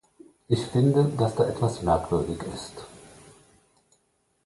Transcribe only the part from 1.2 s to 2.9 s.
da etwas merkwürdig ist.